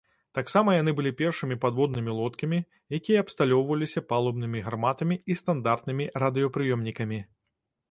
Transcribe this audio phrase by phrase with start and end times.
[0.37, 2.59] Таксама яны былі першымі падводнымі лодкамі,
[2.99, 7.25] якія абсталёўваліся палубнымі гарматамі і стандартнымі радыёпрыёмнікамі.